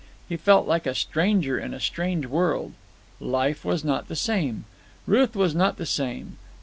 [0.27, 2.73] He felt like a stranger in a strange world.
[3.19, 4.65] Life was not the same.
[5.05, 6.39] Ruth was not the same.